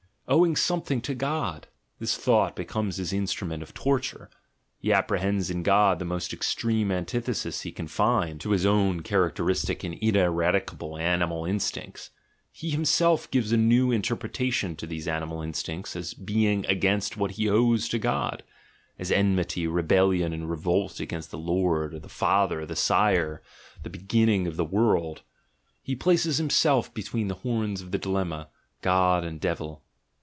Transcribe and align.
Owing 0.27 0.55
something 0.55 1.01
to 1.01 1.13
God: 1.13 1.67
this 1.99 2.15
thought 2.15 2.55
becomes 2.55 2.95
his 2.95 3.11
instrument 3.11 3.61
of 3.61 3.73
torture. 3.73 4.29
He 4.79 4.93
apprehends 4.93 5.49
in 5.49 5.61
God 5.61 5.99
the 5.99 6.05
most 6.05 6.31
extreme 6.31 6.89
antitheses 6.89 7.57
that 7.57 7.63
he 7.67 7.73
can 7.73 7.89
find 7.89 8.39
to 8.39 8.51
his 8.51 8.65
own 8.65 9.03
char 9.03 9.29
acteristic 9.29 9.83
and 9.83 9.93
ineradicable 9.95 10.97
animal 10.97 11.43
instincts, 11.43 12.11
he 12.49 12.69
himself 12.69 13.29
gives 13.29 13.51
a 13.51 13.57
new 13.57 13.91
interpretation 13.91 14.77
to 14.77 14.87
these 14.87 15.05
animal 15.05 15.41
instincts 15.41 15.97
as 15.97 16.13
be 16.13 16.47
ing 16.47 16.65
against 16.67 17.17
what 17.17 17.31
he 17.31 17.49
"owes" 17.49 17.89
to 17.89 17.99
God 17.99 18.41
(as 18.97 19.11
enmity, 19.11 19.67
rebellion, 19.67 20.31
and 20.31 20.49
revolt 20.49 21.01
against 21.01 21.31
the 21.31 21.37
"Lord," 21.37 22.01
the 22.03 22.07
"Father," 22.07 22.65
the 22.65 22.77
"Sire," 22.77 23.43
the 23.83 23.89
"Beginning 23.89 24.47
of 24.47 24.55
the 24.55 24.63
world"), 24.63 25.23
he 25.83 25.93
places 25.93 26.37
himself 26.37 26.93
between 26.93 27.27
the 27.27 27.35
horns 27.43 27.81
of 27.81 27.91
the 27.91 27.97
dilemma, 27.97 28.47
"God" 28.81 29.25
and 29.25 29.37
"Devil." 29.37 29.83